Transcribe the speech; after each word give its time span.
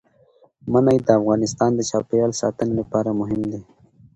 منی 0.71 0.97
د 1.05 1.07
افغانستان 1.19 1.71
د 1.75 1.81
چاپیریال 1.89 2.31
ساتنې 2.41 2.73
لپاره 2.81 3.17
مهم 3.19 3.41
دي. 3.51 3.61